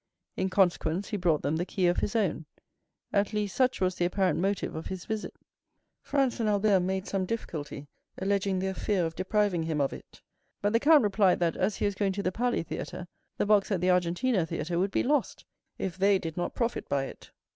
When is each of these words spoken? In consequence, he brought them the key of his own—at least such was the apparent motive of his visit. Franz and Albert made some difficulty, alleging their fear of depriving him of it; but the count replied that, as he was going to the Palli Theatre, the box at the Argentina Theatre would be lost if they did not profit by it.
In 0.35 0.49
consequence, 0.49 1.09
he 1.09 1.17
brought 1.17 1.43
them 1.43 1.57
the 1.57 1.63
key 1.63 1.85
of 1.85 1.97
his 1.97 2.15
own—at 2.15 3.33
least 3.33 3.55
such 3.55 3.79
was 3.79 3.93
the 3.93 4.05
apparent 4.05 4.39
motive 4.39 4.73
of 4.73 4.87
his 4.87 5.05
visit. 5.05 5.35
Franz 6.01 6.39
and 6.39 6.49
Albert 6.49 6.79
made 6.79 7.05
some 7.05 7.27
difficulty, 7.27 7.87
alleging 8.17 8.57
their 8.57 8.73
fear 8.73 9.05
of 9.05 9.13
depriving 9.15 9.61
him 9.61 9.79
of 9.79 9.93
it; 9.93 10.23
but 10.59 10.73
the 10.73 10.79
count 10.79 11.03
replied 11.03 11.37
that, 11.39 11.55
as 11.55 11.75
he 11.75 11.85
was 11.85 11.93
going 11.93 12.13
to 12.13 12.23
the 12.23 12.31
Palli 12.31 12.63
Theatre, 12.65 13.07
the 13.37 13.45
box 13.45 13.69
at 13.71 13.79
the 13.79 13.91
Argentina 13.91 14.43
Theatre 14.43 14.79
would 14.79 14.89
be 14.89 15.03
lost 15.03 15.45
if 15.77 15.99
they 15.99 16.17
did 16.17 16.35
not 16.35 16.55
profit 16.55 16.89
by 16.89 17.03
it. 17.03 17.29